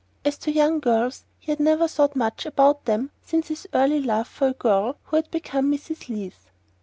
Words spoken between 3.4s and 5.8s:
his early love for the girl who had become